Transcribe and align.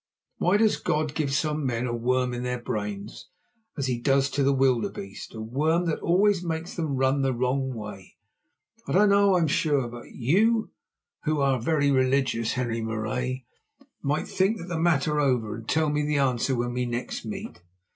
Why 0.39 0.57
does 0.57 0.77
God 0.77 1.13
give 1.13 1.31
some 1.31 1.63
men 1.63 1.85
a 1.85 1.93
worm 1.93 2.33
in 2.33 2.41
their 2.41 2.59
brains, 2.59 3.27
as 3.77 3.85
He 3.85 3.99
does 3.99 4.31
to 4.31 4.41
the 4.41 4.51
wildebeeste, 4.51 5.35
a 5.35 5.41
worm 5.41 5.85
that 5.85 5.99
always 5.99 6.43
makes 6.43 6.73
them 6.75 6.95
run 6.95 7.21
the 7.21 7.35
wrong 7.35 7.75
way? 7.75 8.17
I 8.87 8.93
don't 8.93 9.09
know, 9.09 9.35
I 9.35 9.41
am 9.41 9.47
sure; 9.47 9.87
but 9.87 10.07
you 10.11 10.71
who 11.25 11.39
are 11.39 11.61
very 11.61 11.91
religious, 11.91 12.53
Henri 12.53 12.81
Marais, 12.81 13.45
might 14.01 14.27
think 14.27 14.57
the 14.67 14.79
matter 14.79 15.19
over 15.19 15.53
and 15.55 15.69
tell 15.69 15.91
me 15.91 16.03
the 16.03 16.17
answer 16.17 16.55
when 16.55 16.73
next 16.89 17.23
we 17.23 17.29
meet. 17.29 17.61